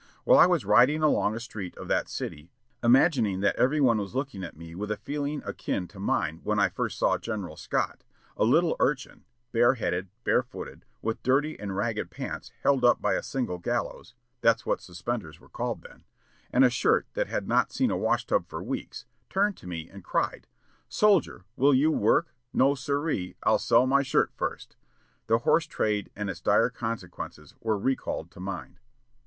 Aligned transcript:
While 0.23 0.39
I 0.39 0.47
was 0.47 0.65
riding 0.65 1.03
along 1.03 1.35
a 1.35 1.39
street 1.39 1.77
of 1.77 1.87
that 1.89 2.09
city, 2.09 2.49
imagining 2.83 3.41
that 3.41 3.55
every 3.55 3.79
one 3.79 3.99
was 3.99 4.15
looking 4.15 4.43
at 4.43 4.57
me 4.57 4.73
with 4.73 4.89
a 4.89 4.97
feeling 4.97 5.43
akin 5.45 5.87
to 5.89 5.99
mine 5.99 6.39
when 6.43 6.57
I 6.57 6.69
first 6.69 6.97
saw 6.97 7.19
General 7.19 7.55
Scott, 7.55 8.03
a 8.35 8.43
little 8.43 8.75
urchin, 8.79 9.25
bareheaded, 9.51 10.09
barefooted, 10.23 10.85
with 11.03 11.21
dirty 11.21 11.55
and 11.59 11.75
ragged 11.77 12.09
pants 12.09 12.51
held 12.63 12.83
up 12.83 12.99
by 12.99 13.13
a 13.13 13.21
single 13.21 13.59
gallows 13.59 14.15
that's 14.41 14.65
what 14.65 14.81
suspenders 14.81 15.39
were 15.39 15.49
called 15.49 15.83
then 15.83 16.03
and 16.51 16.65
a 16.65 16.71
shirt 16.71 17.05
that 17.13 17.27
had 17.27 17.47
not 17.47 17.71
seen 17.71 17.91
a 17.91 17.95
washtub 17.95 18.47
for 18.49 18.63
weeks, 18.63 19.05
turned 19.29 19.55
to 19.57 19.67
me 19.67 19.87
and 19.87 20.03
cried: 20.03 20.47
'Soldier, 20.89 21.45
will 21.55 21.75
you 21.75 21.91
work? 21.91 22.33
No 22.53 22.73
sir 22.73 23.07
ee; 23.11 23.35
I'll 23.43 23.59
sell 23.59 23.85
my 23.85 24.01
shirt 24.01 24.31
first!' 24.35 24.77
The 25.27 25.37
horse 25.37 25.67
trade 25.67 26.09
and 26.15 26.27
its 26.27 26.41
dire 26.41 26.71
consequences 26.71 27.53
were 27.61 27.77
recalled 27.77 28.31
to 28.31 28.39
mind. 28.39 28.79